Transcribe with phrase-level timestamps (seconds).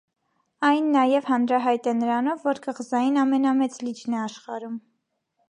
[0.69, 4.83] Այն նաև հանրահայտ է նրանով, որ կղզային ամենամեծ լիճն է աշխարհում։